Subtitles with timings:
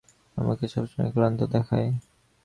[0.37, 1.89] আমাকে সবসময়ই ক্লান্ত দেখায়।